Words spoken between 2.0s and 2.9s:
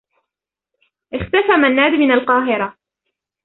القاهرة.